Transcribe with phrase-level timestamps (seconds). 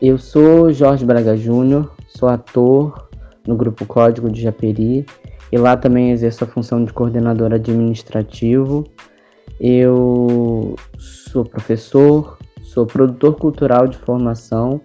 [0.00, 3.08] Eu sou Jorge Braga Júnior, sou ator
[3.46, 5.06] no Grupo Código de Japeri
[5.50, 8.84] e lá também exerço a função de coordenador administrativo.
[9.58, 14.82] Eu sou professor, sou produtor cultural de formação,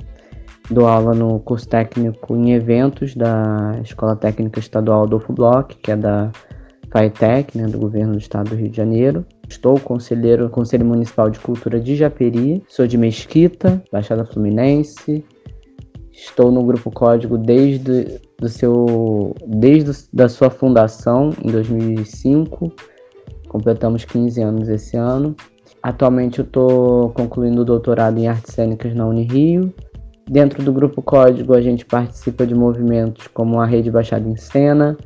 [0.69, 5.97] dou aula no curso técnico em eventos da Escola Técnica Estadual Adolfo Bloch, que é
[5.97, 6.31] da
[6.91, 9.25] FAETEC, né, do governo do estado do Rio de Janeiro.
[9.47, 15.25] Estou conselheiro do Conselho Municipal de Cultura de Japeri, sou de Mesquita, Baixada Fluminense.
[16.11, 22.71] Estou no Grupo Código desde do seu desde da sua fundação em 2005.
[23.47, 25.35] Completamos 15 anos esse ano.
[25.81, 29.73] Atualmente eu estou concluindo o doutorado em artes cênicas na Unirio.
[30.29, 34.97] Dentro do Grupo Código a gente participa de movimentos como a Rede Baixada em Cena,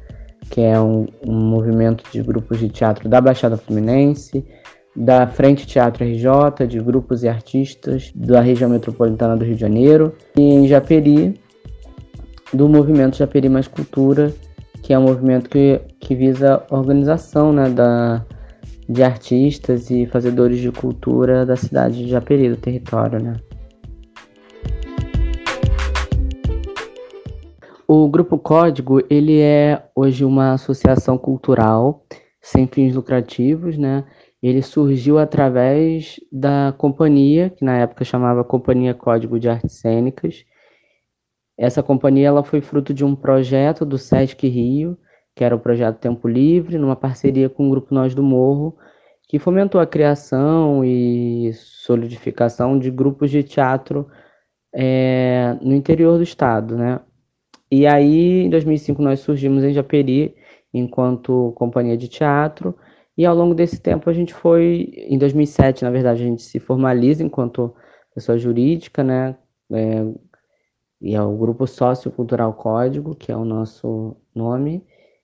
[0.49, 4.45] que é um, um movimento de grupos de teatro da Baixada Fluminense,
[4.95, 10.13] da Frente Teatro RJ, de grupos e artistas da região metropolitana do Rio de Janeiro,
[10.37, 11.39] e em Japeri,
[12.53, 14.33] do movimento Japeri Mais Cultura,
[14.81, 18.23] que é um movimento que, que visa a organização né, da,
[18.87, 23.21] de artistas e fazedores de cultura da cidade de Japeri, do território.
[23.21, 23.35] Né.
[27.87, 32.03] O Grupo Código, ele é hoje uma associação cultural
[32.41, 34.03] sem fins lucrativos, né?
[34.41, 40.45] Ele surgiu através da companhia, que na época chamava Companhia Código de Artes Cênicas.
[41.55, 44.97] Essa companhia ela foi fruto de um projeto do Sesc Rio,
[45.35, 48.75] que era o projeto Tempo Livre, numa parceria com o Grupo Nós do Morro,
[49.29, 54.07] que fomentou a criação e solidificação de grupos de teatro
[54.73, 56.99] é, no interior do estado, né?
[57.77, 60.33] E aí, em 2005, nós surgimos em Japeri
[60.73, 62.73] enquanto companhia de teatro.
[63.17, 66.57] E ao longo desse tempo a gente foi, em 2007, na verdade, a gente se
[66.57, 67.75] formaliza enquanto
[68.13, 69.35] pessoa jurídica, né?
[69.73, 70.05] É,
[71.01, 74.81] e é o Grupo Sociocultural Código, que é o nosso nome.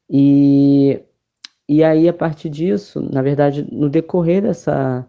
[0.10, 1.02] E,
[1.70, 5.08] e aí, a partir disso, na verdade, no decorrer dessa,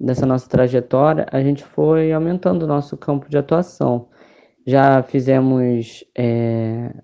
[0.00, 4.08] dessa nossa trajetória, a gente foi aumentando o nosso campo de atuação.
[4.66, 6.94] Já fizemos, é,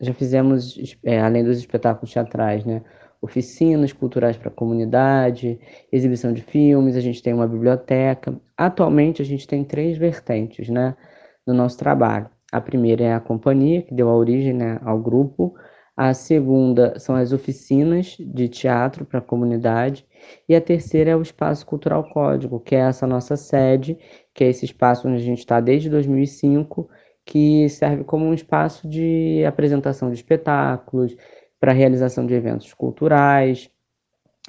[0.00, 2.82] já fizemos é, além dos espetáculos teatrais, né?
[3.20, 5.58] Oficinas culturais para a comunidade,
[5.90, 8.40] exibição de filmes, a gente tem uma biblioteca.
[8.56, 10.96] Atualmente a gente tem três vertentes, né,
[11.44, 12.30] no nosso trabalho.
[12.52, 15.54] A primeira é a companhia, que deu a origem né, ao grupo.
[16.00, 20.06] A segunda são as oficinas de teatro para a comunidade.
[20.48, 23.98] E a terceira é o Espaço Cultural Código, que é essa nossa sede,
[24.32, 26.88] que é esse espaço onde a gente está desde 2005,
[27.26, 31.16] que serve como um espaço de apresentação de espetáculos,
[31.58, 33.68] para realização de eventos culturais,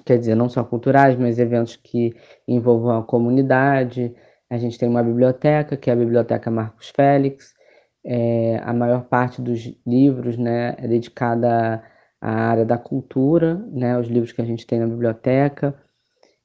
[0.05, 2.13] quer dizer, não só culturais, mas eventos que
[2.47, 4.13] envolvam a comunidade.
[4.47, 7.55] A gente tem uma biblioteca, que é a Biblioteca Marcos Félix.
[8.03, 11.83] É, a maior parte dos livros né, é dedicada
[12.21, 15.75] à área da cultura, né, os livros que a gente tem na biblioteca.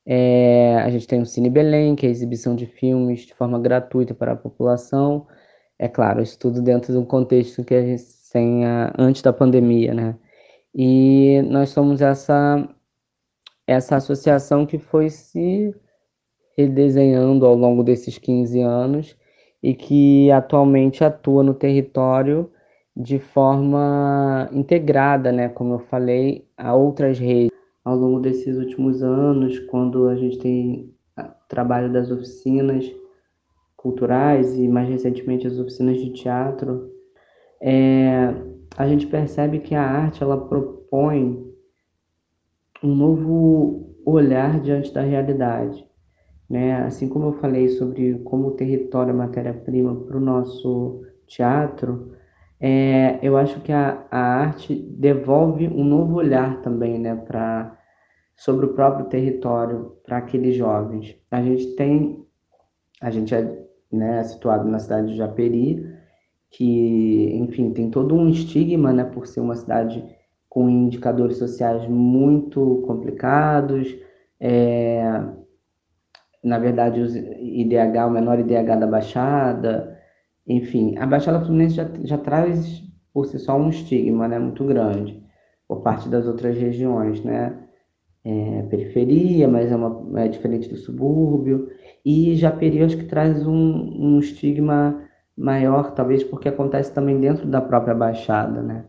[0.06, 3.58] É, a gente tem o Cine Belém, que é a exibição de filmes de forma
[3.58, 5.26] gratuita para a população.
[5.78, 8.64] É claro, isso tudo dentro de um contexto que a gente tem
[8.98, 10.16] antes da pandemia, né?
[10.74, 12.68] E nós somos essa,
[13.66, 15.74] essa associação que foi se
[16.56, 19.16] redesenhando ao longo desses 15 anos
[19.64, 22.50] e que atualmente atua no território
[22.94, 25.48] de forma integrada, né?
[25.48, 27.50] Como eu falei, a outras redes
[27.82, 30.94] ao longo desses últimos anos, quando a gente tem
[31.48, 32.84] trabalho das oficinas
[33.76, 36.90] culturais e mais recentemente as oficinas de teatro,
[37.60, 38.34] é,
[38.76, 41.42] a gente percebe que a arte ela propõe
[42.82, 45.86] um novo olhar diante da realidade.
[46.48, 46.74] Né?
[46.82, 52.12] Assim como eu falei sobre como o território é matéria-prima para o nosso teatro,
[52.60, 57.76] é, eu acho que a, a arte devolve um novo olhar também né, pra,
[58.36, 61.16] sobre o próprio território para aqueles jovens.
[61.30, 62.24] A gente tem,
[63.00, 65.84] a gente é né, situado na cidade de Japeri,
[66.50, 70.04] que, enfim, tem todo um estigma né, por ser uma cidade
[70.48, 73.94] com indicadores sociais muito complicados,
[74.38, 75.02] é,
[76.44, 79.98] na verdade, os IDH, o menor IDH da Baixada,
[80.46, 82.82] enfim, a Baixada Fluminense já, já traz
[83.12, 85.22] por si só um estigma né, muito grande
[85.66, 87.60] por parte das outras regiões, né?
[88.26, 91.68] É, periferia, mas é, uma, é diferente do subúrbio.
[92.04, 95.02] E Japeri, acho que traz um, um estigma
[95.36, 98.84] maior, talvez porque acontece também dentro da própria Baixada, né?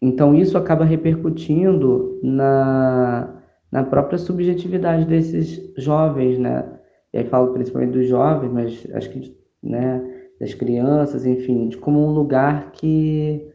[0.00, 3.40] Então, isso acaba repercutindo na,
[3.70, 6.64] na própria subjetividade desses jovens, né?
[7.12, 10.02] E aí falo principalmente dos jovens, mas acho que né,
[10.40, 13.48] das crianças, enfim, de como um lugar que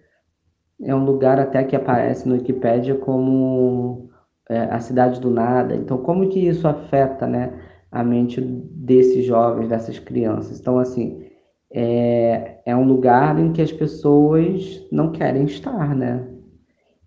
[0.81, 4.09] é um lugar até que aparece no Wikipedia como
[4.49, 5.75] é, a cidade do nada.
[5.75, 7.59] Então, como que isso afeta, né,
[7.91, 10.59] a mente desses jovens, dessas crianças?
[10.59, 11.25] Então, assim,
[11.71, 16.27] é, é um lugar em que as pessoas não querem estar, né?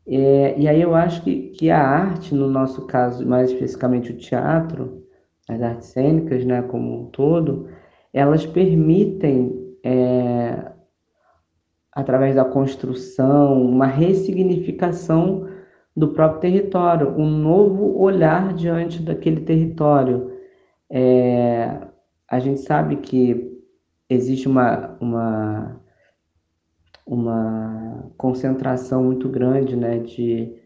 [0.07, 4.17] É, e aí eu acho que, que a arte, no nosso caso, mais especificamente o
[4.17, 5.05] teatro,
[5.51, 7.69] as artes cênicas, né, como um todo,
[8.13, 10.71] elas permitem, é,
[11.93, 15.49] através da construção, uma ressignificação
[15.97, 20.33] do próprio território, um novo olhar diante daquele território.
[20.89, 21.79] É,
[22.29, 23.51] a gente sabe que
[24.09, 25.81] existe uma, uma,
[27.07, 30.57] uma concentração muito grande né, de,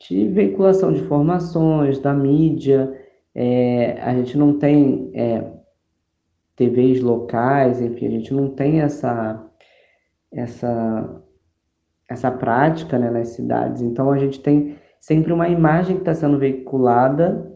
[0.00, 3.05] de veiculação de informações, da mídia.
[3.38, 5.44] É, a gente não tem é,
[6.56, 9.46] TVs locais, enfim, a gente não tem essa,
[10.32, 11.22] essa,
[12.08, 13.82] essa prática né, nas cidades.
[13.82, 17.46] Então a gente tem sempre uma imagem que está sendo veiculada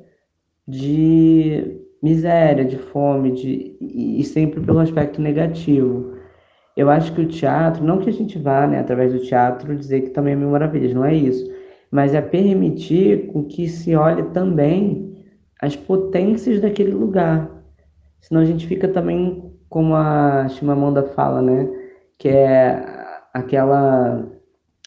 [0.68, 6.14] de miséria, de fome, de, e sempre pelo aspecto negativo.
[6.76, 10.02] Eu acho que o teatro, não que a gente vá, né, através do teatro, dizer
[10.02, 11.50] que também é mil maravilhas, não é isso,
[11.90, 15.09] mas é permitir com que se olhe também
[15.60, 17.50] as potências daquele lugar.
[18.20, 21.68] Senão a gente fica também, como a Chimamanda fala, né,
[22.18, 22.82] que é
[23.32, 24.26] aquela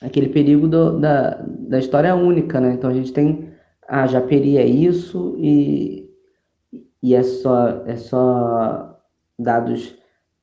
[0.02, 2.74] aquele perigo do, da, da história única, né?
[2.74, 3.50] Então a gente tem
[3.88, 6.04] a ah, Japeri é isso e
[7.04, 8.98] e é só, é só
[9.38, 9.94] dados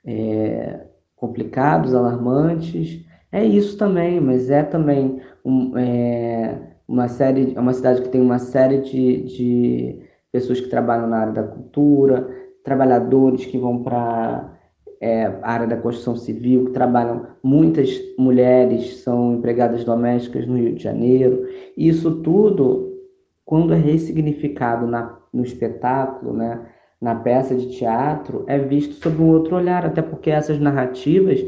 [0.05, 0.87] é,
[1.17, 3.03] complicados, alarmantes.
[3.33, 8.21] É isso também, mas é também um, é, uma série, é uma cidade que tem
[8.21, 12.29] uma série de, de pessoas que trabalham na área da cultura,
[12.65, 14.59] trabalhadores que vão para
[15.01, 20.75] é, a área da construção civil, que trabalham, muitas mulheres são empregadas domésticas no Rio
[20.75, 21.49] de Janeiro.
[21.77, 22.99] Isso tudo,
[23.45, 26.67] quando é ressignificado na no espetáculo, né,
[27.01, 31.41] na peça de teatro, é visto sob um outro olhar, até porque essas narrativas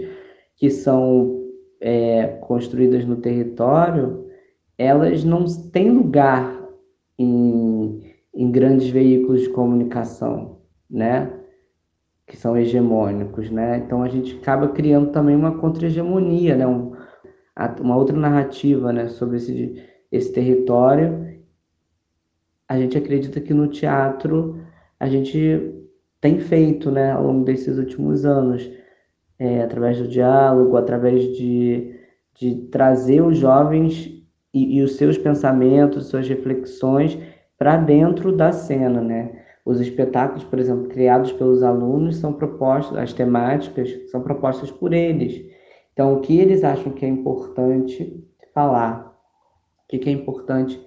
[0.56, 1.43] que são
[1.81, 4.26] é, construídas no território,
[4.78, 6.62] elas não têm lugar
[7.19, 8.01] em,
[8.34, 11.38] em grandes veículos de comunicação, né?
[12.26, 13.79] que são hegemônicos, né?
[13.79, 16.67] Então a gente acaba criando também uma contra-hegemonia, né?
[16.67, 16.93] Um,
[17.81, 19.08] uma outra narrativa, né?
[19.08, 21.23] Sobre esse, esse território
[22.73, 24.58] a gente acredita que no teatro
[24.99, 25.75] a gente
[26.23, 28.70] tem feito, né, ao longo desses últimos anos,
[29.38, 31.94] é, através do diálogo, através de,
[32.35, 34.11] de trazer os jovens
[34.55, 37.19] e, e os seus pensamentos, suas reflexões
[37.62, 39.44] para dentro da cena, né?
[39.64, 45.49] Os espetáculos, por exemplo, criados pelos alunos são propostos, as temáticas são propostas por eles.
[45.93, 48.20] Então, o que eles acham que é importante
[48.53, 49.17] falar,
[49.85, 50.85] o que é importante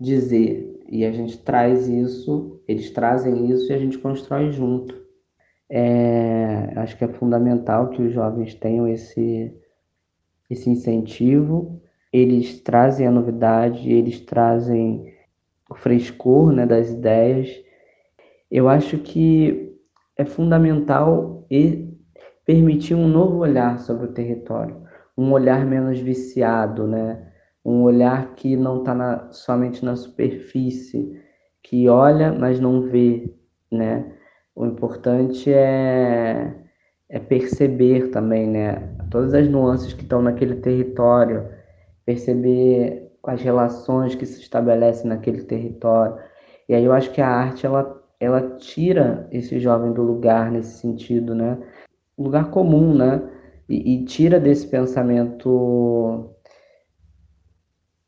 [0.00, 4.98] dizer, e a gente traz isso, eles trazem isso e a gente constrói junto.
[5.68, 9.54] É, acho que é fundamental que os jovens tenham esse,
[10.48, 11.82] esse incentivo.
[12.10, 15.12] Eles trazem a novidade, eles trazem
[15.74, 17.48] frescor né, das ideias.
[18.50, 19.72] Eu acho que
[20.16, 21.46] é fundamental
[22.44, 24.82] permitir um novo olhar sobre o território,
[25.16, 27.32] um olhar menos viciado, né?
[27.64, 31.18] um olhar que não está somente na superfície,
[31.62, 33.32] que olha, mas não vê,
[33.72, 34.12] né?
[34.54, 36.54] O importante é,
[37.08, 38.94] é perceber também, né?
[39.10, 41.48] Todas as nuances que estão naquele território,
[42.04, 46.16] perceber as relações que se estabelecem naquele território.
[46.68, 50.78] E aí eu acho que a arte, ela, ela tira esse jovem do lugar nesse
[50.78, 51.58] sentido, né?
[52.18, 53.22] Lugar comum, né?
[53.68, 56.30] E, e tira desse pensamento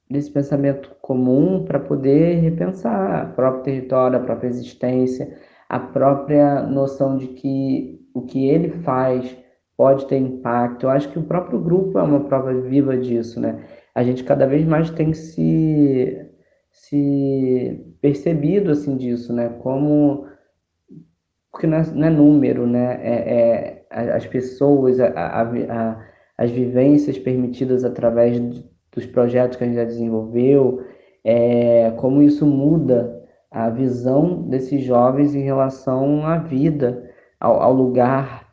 [0.09, 5.37] desse pensamento comum para poder repensar o próprio território, a própria existência,
[5.69, 9.37] a própria noção de que o que ele faz
[9.77, 10.85] pode ter impacto.
[10.85, 13.67] Eu acho que o próprio grupo é uma prova viva disso, né?
[13.97, 16.23] A gente cada vez mais tem se,
[16.71, 19.49] se percebido assim disso, né?
[19.63, 20.27] Como
[21.51, 23.01] porque não é, não é número, né?
[23.03, 28.39] É, é as pessoas, a, a, a, as vivências permitidas através
[28.93, 30.85] dos projetos que a gente já desenvolveu,
[31.25, 37.11] é, como isso muda a visão desses jovens em relação à vida,
[37.41, 38.47] ao, ao lugar,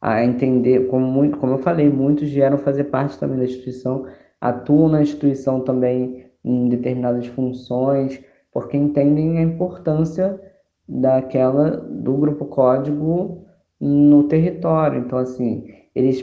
[0.00, 4.06] a entender, como, muito, como eu falei, muitos vieram fazer parte também da instituição,
[4.44, 8.22] atuam na instituição também em determinadas funções,
[8.52, 10.38] porque entendem a importância
[10.86, 13.46] daquela do grupo código
[13.80, 15.00] no território.
[15.00, 16.22] Então, assim, eles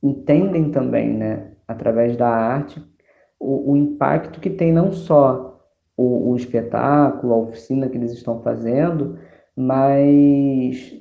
[0.00, 2.80] entendem também, né, através da arte,
[3.40, 5.60] o, o impacto que tem não só
[5.96, 9.18] o, o espetáculo, a oficina que eles estão fazendo,
[9.56, 10.94] mas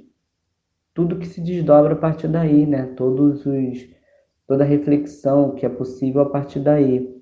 [0.95, 2.87] tudo que se desdobra a partir daí, né?
[2.95, 3.87] Todos os,
[4.47, 7.13] toda a reflexão que é possível a partir daí.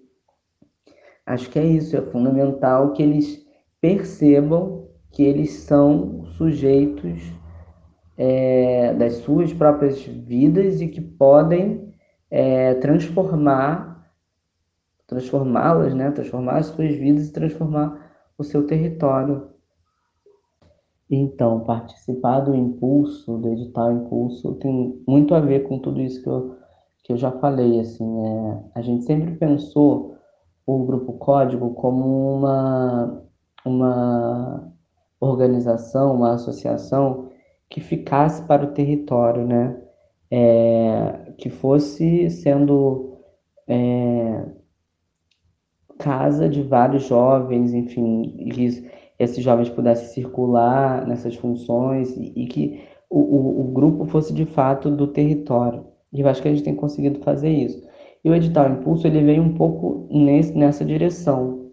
[1.25, 3.46] Acho que é isso, é fundamental que eles
[3.80, 7.22] percebam que eles são sujeitos
[8.18, 11.94] é, das suas próprias vidas e que podem
[12.30, 13.94] é, transformar
[15.08, 16.12] transformá-las, né?
[16.12, 19.50] transformar as suas vidas e transformar o seu território.
[21.10, 26.27] Então, participar do impulso, do edital impulso, tem muito a ver com tudo isso que
[26.27, 26.56] eu,
[27.03, 27.79] que eu já falei.
[27.79, 30.17] Assim, é, a gente sempre pensou
[30.65, 33.24] o Grupo Código como uma,
[33.65, 34.74] uma
[35.19, 37.29] organização, uma associação
[37.69, 39.79] que ficasse para o território, né?
[40.31, 43.19] É, que fosse sendo
[43.67, 44.45] é,
[46.00, 52.83] casa de vários jovens, enfim, que esses jovens pudessem circular nessas funções e, e que
[53.10, 55.86] o, o, o, grupo fosse de fato do território.
[56.13, 57.88] E eu acho que a gente tem conseguido fazer isso.
[58.24, 61.72] E o edital Impulso ele veio um pouco nesse, nessa direção.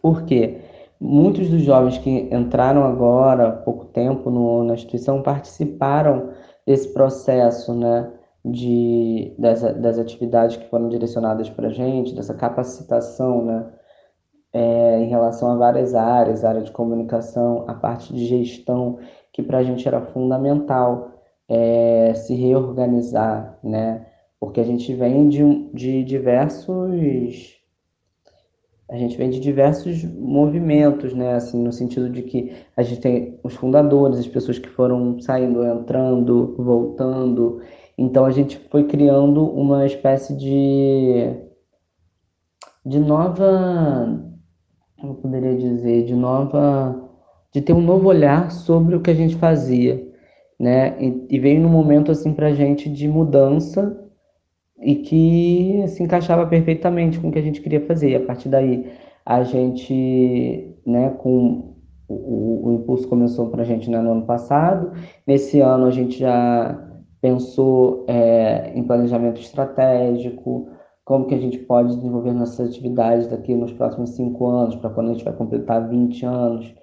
[0.00, 0.58] Por quê?
[1.00, 6.30] Muitos dos jovens que entraram agora, há pouco tempo, no, na instituição, participaram
[6.66, 8.10] desse processo, né?
[8.44, 13.66] de, das, atividades que foram direcionadas para a gente, dessa capacitação, né?
[14.52, 18.98] É, em relação a várias áreas, área de comunicação, a parte de gestão,
[19.32, 21.10] que para a gente era fundamental
[21.48, 24.06] é, se reorganizar, né?
[24.40, 27.54] Porque a gente vem de, de diversos
[28.90, 31.34] a gente vem de diversos movimentos, né?
[31.34, 35.64] Assim, no sentido de que a gente tem os fundadores, as pessoas que foram saindo,
[35.64, 37.62] entrando, voltando,
[37.96, 41.32] então a gente foi criando uma espécie de,
[42.84, 44.20] de nova,
[45.00, 47.08] como eu poderia dizer, de nova,
[47.52, 50.12] de ter um novo olhar sobre o que a gente fazia,
[50.58, 50.96] né?
[51.00, 54.00] E, e veio num momento assim para gente de mudança
[54.80, 58.10] e que se encaixava perfeitamente com o que a gente queria fazer.
[58.10, 58.90] E a partir daí
[59.24, 61.74] a gente, né, com
[62.08, 64.92] o, o, o impulso começou para a gente né, no ano passado.
[65.26, 66.80] Nesse ano a gente já
[67.20, 70.68] pensou é, em planejamento estratégico,
[71.04, 75.10] como que a gente pode desenvolver nossas atividades daqui nos próximos cinco anos, para quando
[75.10, 76.74] a gente vai completar 20 anos,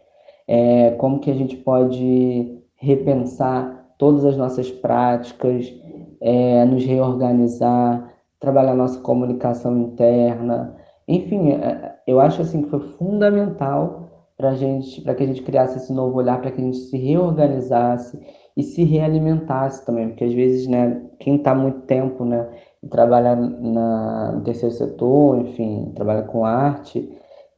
[0.48, 5.72] é, como que a gente pode repensar todas as nossas práticas,
[6.20, 10.76] é, nos reorganizar, trabalhar nossa comunicação interna,
[11.08, 15.78] enfim, é, eu acho assim que foi fundamental para gente, para que a gente criasse
[15.78, 18.20] esse novo olhar, para que a gente se reorganizasse
[18.58, 22.48] e se realimentasse também, porque às vezes, né, quem está muito tempo, né,
[22.90, 27.08] trabalha na, no terceiro setor, enfim, trabalha com arte,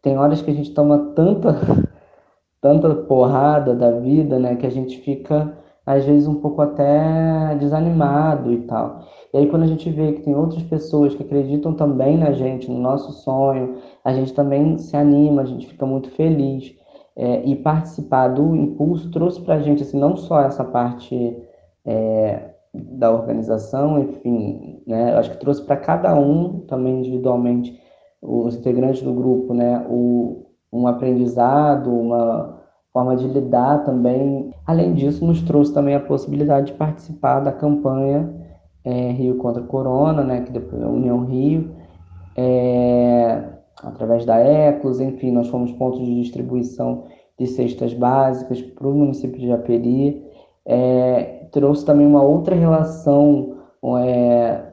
[0.02, 1.56] tem horas que a gente toma tanta,
[2.64, 5.54] tanta porrada da vida, né, que a gente fica
[5.86, 9.04] às vezes um pouco até desanimado e tal.
[9.34, 12.72] E aí quando a gente vê que tem outras pessoas que acreditam também na gente,
[12.72, 16.74] no nosso sonho, a gente também se anima, a gente fica muito feliz
[17.18, 21.38] é, e participar do impulso trouxe para a gente assim, não só essa parte
[21.86, 27.78] é, da organização, enfim, né, acho que trouxe para cada um também individualmente
[28.22, 30.43] os integrantes do grupo, né, o,
[30.74, 32.60] um aprendizado, uma
[32.92, 34.52] forma de lidar também.
[34.66, 38.34] Além disso, nos trouxe também a possibilidade de participar da campanha
[38.84, 41.72] é, Rio contra a Corona, né, que depois é União Rio,
[42.36, 43.44] é,
[43.84, 47.04] através da Eclos, enfim, nós fomos pontos de distribuição
[47.40, 50.24] de cestas básicas para o município de Japeri.
[50.66, 53.58] É, trouxe também uma outra relação
[54.00, 54.73] é,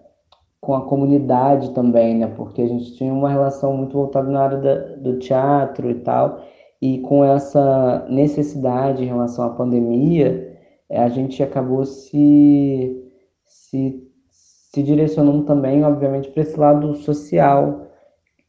[0.60, 2.26] com a comunidade também, né?
[2.36, 6.44] Porque a gente tinha uma relação muito voltada na área da, do teatro e tal,
[6.80, 13.10] e com essa necessidade em relação à pandemia, é, a gente acabou se,
[13.44, 17.86] se, se direcionando também, obviamente, para esse lado social,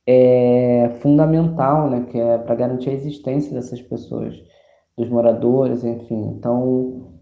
[0.06, 4.36] é fundamental, né, que é para garantir a existência dessas pessoas,
[4.98, 6.34] dos moradores, enfim.
[6.38, 7.14] Então,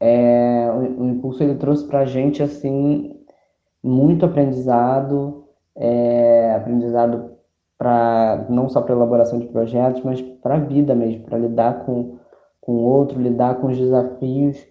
[0.00, 3.21] é, o, o impulso ele trouxe para a gente assim
[3.82, 5.44] muito aprendizado,
[5.76, 7.32] é, aprendizado
[7.76, 12.18] para não só para elaboração de projetos, mas para a vida mesmo, para lidar com
[12.62, 14.64] com o outro, lidar com os desafios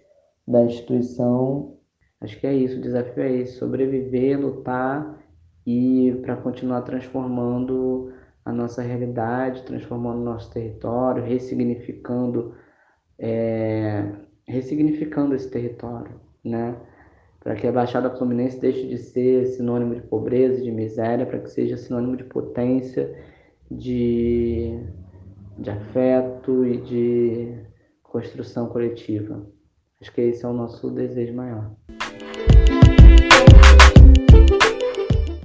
[0.48, 1.76] da instituição.
[2.20, 5.18] Acho que é isso, o desafio é esse, sobreviver, lutar
[5.66, 8.12] e para continuar transformando
[8.44, 12.54] a nossa realidade, transformando o nosso território, ressignificando,
[13.18, 14.10] é,
[14.48, 16.74] ressignificando esse território, né?
[17.42, 21.50] Para que a Baixada Fluminense deixe de ser sinônimo de pobreza de miséria, para que
[21.50, 23.12] seja sinônimo de potência,
[23.70, 24.78] de,
[25.58, 27.54] de afeto e de
[28.02, 29.44] construção coletiva.
[30.00, 31.74] Acho que esse é o nosso desejo maior.